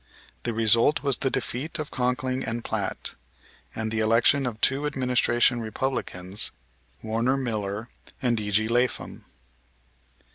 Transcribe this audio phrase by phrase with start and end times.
[0.45, 3.13] The result was the defeat of Conkling and Platt,
[3.75, 6.49] and the election of two Administration Republicans,
[7.03, 7.87] Warner Miller
[8.19, 8.67] and E.G.
[8.67, 9.25] Lapham.